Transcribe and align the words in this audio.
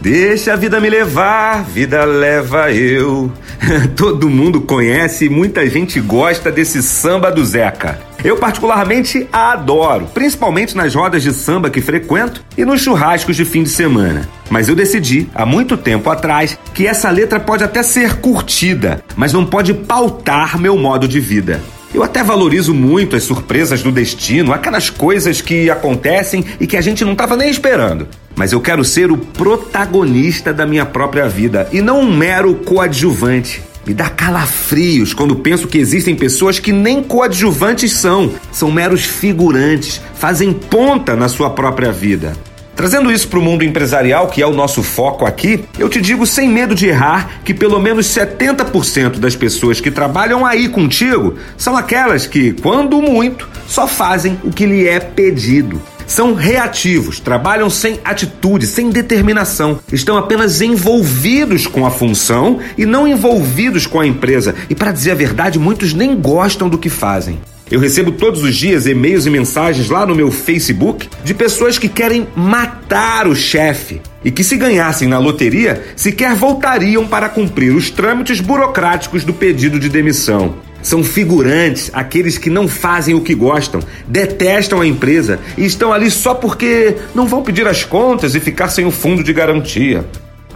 Deixa 0.00 0.54
a 0.54 0.56
vida 0.56 0.80
me 0.80 0.88
levar, 0.88 1.62
vida 1.62 2.02
leva 2.06 2.72
eu. 2.72 3.30
Todo 3.94 4.30
mundo 4.30 4.62
conhece 4.62 5.26
e 5.26 5.28
muita 5.28 5.68
gente 5.68 6.00
gosta 6.00 6.50
desse 6.50 6.82
samba 6.82 7.30
do 7.30 7.44
Zeca. 7.44 8.00
Eu 8.24 8.38
particularmente 8.38 9.28
a 9.30 9.52
adoro, 9.52 10.06
principalmente 10.14 10.74
nas 10.74 10.94
rodas 10.94 11.22
de 11.22 11.34
samba 11.34 11.68
que 11.68 11.82
frequento 11.82 12.42
e 12.56 12.64
nos 12.64 12.80
churrascos 12.80 13.36
de 13.36 13.44
fim 13.44 13.62
de 13.62 13.68
semana. 13.68 14.26
Mas 14.48 14.70
eu 14.70 14.74
decidi, 14.74 15.28
há 15.34 15.44
muito 15.44 15.76
tempo 15.76 16.08
atrás, 16.08 16.58
que 16.72 16.86
essa 16.86 17.10
letra 17.10 17.38
pode 17.38 17.62
até 17.62 17.82
ser 17.82 18.20
curtida, 18.20 19.04
mas 19.14 19.34
não 19.34 19.44
pode 19.44 19.74
pautar 19.74 20.58
meu 20.58 20.78
modo 20.78 21.06
de 21.06 21.20
vida. 21.20 21.60
Eu 21.92 22.02
até 22.04 22.22
valorizo 22.22 22.72
muito 22.72 23.16
as 23.16 23.24
surpresas 23.24 23.82
do 23.82 23.90
destino, 23.90 24.52
aquelas 24.52 24.88
coisas 24.88 25.42
que 25.42 25.68
acontecem 25.68 26.44
e 26.60 26.66
que 26.66 26.76
a 26.76 26.80
gente 26.80 27.04
não 27.04 27.12
estava 27.12 27.36
nem 27.36 27.50
esperando. 27.50 28.06
Mas 28.40 28.52
eu 28.52 28.60
quero 28.62 28.82
ser 28.82 29.12
o 29.12 29.18
protagonista 29.18 30.50
da 30.50 30.64
minha 30.64 30.86
própria 30.86 31.28
vida 31.28 31.68
e 31.70 31.82
não 31.82 32.00
um 32.00 32.16
mero 32.16 32.54
coadjuvante. 32.54 33.62
Me 33.86 33.92
dá 33.92 34.08
calafrios 34.08 35.12
quando 35.12 35.36
penso 35.36 35.68
que 35.68 35.76
existem 35.76 36.16
pessoas 36.16 36.58
que 36.58 36.72
nem 36.72 37.02
coadjuvantes 37.02 37.92
são, 37.92 38.32
são 38.50 38.72
meros 38.72 39.04
figurantes, 39.04 40.00
fazem 40.14 40.54
ponta 40.54 41.14
na 41.14 41.28
sua 41.28 41.50
própria 41.50 41.92
vida. 41.92 42.32
Trazendo 42.74 43.12
isso 43.12 43.28
para 43.28 43.38
o 43.38 43.42
mundo 43.42 43.62
empresarial, 43.62 44.28
que 44.28 44.40
é 44.40 44.46
o 44.46 44.54
nosso 44.54 44.82
foco 44.82 45.26
aqui, 45.26 45.62
eu 45.78 45.90
te 45.90 46.00
digo 46.00 46.26
sem 46.26 46.48
medo 46.48 46.74
de 46.74 46.86
errar 46.86 47.42
que 47.44 47.52
pelo 47.52 47.78
menos 47.78 48.06
70% 48.06 49.18
das 49.18 49.36
pessoas 49.36 49.82
que 49.82 49.90
trabalham 49.90 50.46
aí 50.46 50.66
contigo 50.66 51.34
são 51.58 51.76
aquelas 51.76 52.26
que, 52.26 52.54
quando 52.54 53.02
muito, 53.02 53.46
só 53.66 53.86
fazem 53.86 54.40
o 54.42 54.50
que 54.50 54.64
lhe 54.64 54.88
é 54.88 54.98
pedido. 54.98 55.78
São 56.10 56.34
reativos, 56.34 57.20
trabalham 57.20 57.70
sem 57.70 58.00
atitude, 58.04 58.66
sem 58.66 58.90
determinação, 58.90 59.78
estão 59.92 60.16
apenas 60.16 60.60
envolvidos 60.60 61.68
com 61.68 61.86
a 61.86 61.90
função 61.90 62.58
e 62.76 62.84
não 62.84 63.06
envolvidos 63.06 63.86
com 63.86 64.00
a 64.00 64.06
empresa. 64.08 64.56
E 64.68 64.74
para 64.74 64.90
dizer 64.90 65.12
a 65.12 65.14
verdade, 65.14 65.56
muitos 65.56 65.94
nem 65.94 66.20
gostam 66.20 66.68
do 66.68 66.76
que 66.76 66.90
fazem. 66.90 67.38
Eu 67.70 67.78
recebo 67.78 68.10
todos 68.10 68.42
os 68.42 68.56
dias 68.56 68.86
e-mails 68.86 69.24
e 69.24 69.30
mensagens 69.30 69.88
lá 69.88 70.04
no 70.04 70.16
meu 70.16 70.32
Facebook 70.32 71.08
de 71.22 71.32
pessoas 71.32 71.78
que 71.78 71.88
querem 71.88 72.26
matar 72.34 73.28
o 73.28 73.36
chefe 73.36 74.02
e 74.24 74.32
que, 74.32 74.42
se 74.42 74.56
ganhassem 74.56 75.06
na 75.06 75.20
loteria, 75.20 75.80
sequer 75.94 76.34
voltariam 76.34 77.06
para 77.06 77.28
cumprir 77.28 77.72
os 77.72 77.88
trâmites 77.88 78.40
burocráticos 78.40 79.22
do 79.22 79.32
pedido 79.32 79.78
de 79.78 79.88
demissão. 79.88 80.56
São 80.82 81.04
figurantes, 81.04 81.90
aqueles 81.92 82.38
que 82.38 82.50
não 82.50 82.66
fazem 82.66 83.14
o 83.14 83.20
que 83.20 83.34
gostam, 83.34 83.80
detestam 84.06 84.80
a 84.80 84.86
empresa 84.86 85.38
e 85.56 85.64
estão 85.64 85.92
ali 85.92 86.10
só 86.10 86.34
porque 86.34 86.96
não 87.14 87.26
vão 87.26 87.42
pedir 87.42 87.66
as 87.66 87.84
contas 87.84 88.34
e 88.34 88.40
ficar 88.40 88.68
sem 88.68 88.86
o 88.86 88.90
fundo 88.90 89.22
de 89.22 89.32
garantia. 89.32 90.04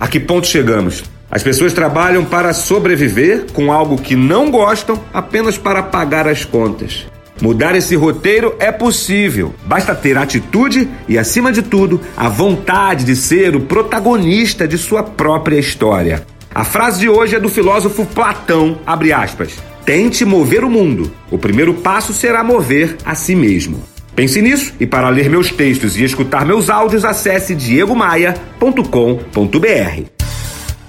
A 0.00 0.08
que 0.08 0.18
ponto 0.18 0.46
chegamos? 0.46 1.04
As 1.30 1.42
pessoas 1.42 1.72
trabalham 1.72 2.24
para 2.24 2.52
sobreviver 2.52 3.46
com 3.52 3.72
algo 3.72 3.96
que 3.96 4.14
não 4.14 4.50
gostam 4.50 5.00
apenas 5.12 5.58
para 5.58 5.82
pagar 5.82 6.28
as 6.28 6.44
contas. 6.44 7.06
Mudar 7.40 7.74
esse 7.74 7.96
roteiro 7.96 8.54
é 8.60 8.70
possível. 8.70 9.52
Basta 9.64 9.94
ter 9.94 10.16
atitude 10.16 10.88
e, 11.08 11.18
acima 11.18 11.50
de 11.50 11.62
tudo, 11.62 12.00
a 12.16 12.28
vontade 12.28 13.04
de 13.04 13.16
ser 13.16 13.56
o 13.56 13.60
protagonista 13.60 14.68
de 14.68 14.78
sua 14.78 15.02
própria 15.02 15.58
história. 15.58 16.24
A 16.54 16.64
frase 16.64 17.00
de 17.00 17.08
hoje 17.08 17.34
é 17.34 17.40
do 17.40 17.48
filósofo 17.48 18.06
Platão, 18.06 18.78
abre 18.86 19.12
aspas. 19.12 19.56
Tente 19.84 20.24
mover 20.24 20.64
o 20.64 20.70
mundo. 20.70 21.12
O 21.30 21.36
primeiro 21.36 21.74
passo 21.74 22.14
será 22.14 22.42
mover 22.42 22.96
a 23.04 23.14
si 23.14 23.36
mesmo. 23.36 23.82
Pense 24.14 24.40
nisso 24.40 24.72
e 24.80 24.86
para 24.86 25.10
ler 25.10 25.28
meus 25.28 25.50
textos 25.50 25.94
e 25.96 26.04
escutar 26.04 26.46
meus 26.46 26.70
áudios, 26.70 27.04
acesse 27.04 27.54
diegomaia.com.br. 27.54 30.04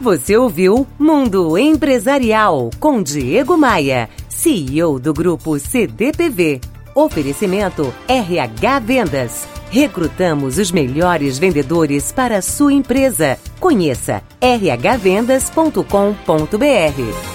Você 0.00 0.36
ouviu 0.36 0.86
Mundo 0.98 1.58
Empresarial 1.58 2.70
com 2.78 3.02
Diego 3.02 3.56
Maia, 3.56 4.08
CEO 4.28 5.00
do 5.00 5.12
grupo 5.12 5.58
CDPV. 5.58 6.60
Oferecimento 6.94 7.92
RH 8.06 8.78
Vendas. 8.78 9.48
Recrutamos 9.70 10.58
os 10.58 10.70
melhores 10.70 11.36
vendedores 11.36 12.12
para 12.12 12.38
a 12.38 12.42
sua 12.42 12.72
empresa. 12.72 13.36
Conheça 13.58 14.22
rhvendas.com.br. 14.40 17.33